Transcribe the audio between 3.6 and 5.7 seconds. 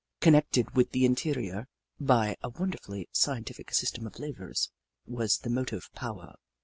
system of levers, was the